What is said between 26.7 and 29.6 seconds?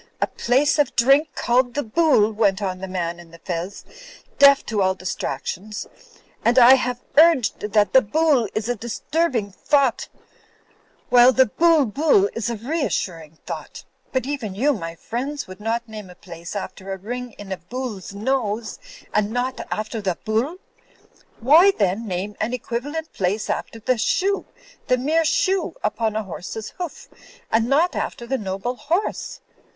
hoof, and not after the noble horse?